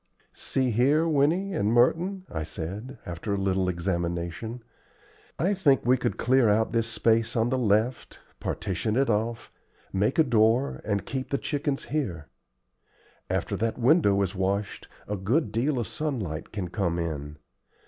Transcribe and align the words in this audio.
"See 0.33 0.71
here, 0.71 1.07
Winnie 1.07 1.53
and 1.53 1.71
Merton," 1.71 2.25
I 2.31 2.41
said, 2.41 2.97
after 3.05 3.35
a 3.35 3.37
little 3.37 3.69
examination, 3.69 4.63
"I 5.37 5.53
think 5.53 5.85
we 5.85 5.95
could 5.95 6.17
clear 6.17 6.49
out 6.49 6.71
this 6.71 6.87
space 6.87 7.35
on 7.35 7.49
the 7.49 7.57
left, 7.59 8.19
partition 8.39 8.95
it 8.95 9.11
off, 9.11 9.51
make 9.93 10.17
a 10.17 10.23
door, 10.23 10.81
and 10.83 11.05
keep 11.05 11.29
the 11.29 11.37
chickens 11.37 11.89
here. 11.93 12.29
After 13.29 13.55
that 13.57 13.77
window 13.77 14.19
is 14.23 14.33
washed, 14.33 14.87
a 15.07 15.15
good 15.15 15.51
deal 15.51 15.77
of 15.77 15.87
sunlight 15.87 16.51
can 16.51 16.69
come 16.71 16.97
in. 16.97 17.37